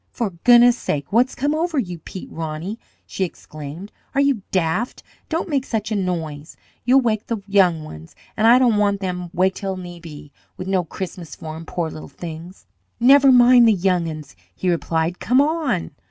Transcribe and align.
"For 0.09 0.31
goodness 0.43 0.79
sake, 0.79 1.13
what's 1.13 1.35
come 1.35 1.53
over 1.53 1.77
you, 1.77 1.99
Peter 1.99 2.33
Roney?" 2.33 2.79
she 3.05 3.23
exclaimed. 3.23 3.91
"Are 4.15 4.19
you 4.19 4.41
daft? 4.49 5.03
Don't 5.29 5.47
make 5.47 5.63
such 5.63 5.91
a 5.91 5.95
noise! 5.95 6.57
You'll 6.83 7.01
wake 7.01 7.27
the 7.27 7.37
young 7.45 7.83
ones, 7.83 8.15
and 8.35 8.47
I 8.47 8.57
don't 8.57 8.77
want 8.77 8.99
them 8.99 9.29
waked 9.31 9.57
till 9.57 9.77
need 9.77 10.01
be, 10.01 10.31
with 10.57 10.67
no 10.67 10.83
Christmas 10.83 11.35
for 11.35 11.55
'em, 11.55 11.67
poor 11.67 11.91
little 11.91 12.09
things!" 12.09 12.65
"Never 12.99 13.31
mind 13.31 13.67
the 13.67 13.73
young 13.73 14.09
'uns," 14.09 14.35
he 14.55 14.71
replied. 14.71 15.19
"Come 15.19 15.39
on!" 15.39 15.91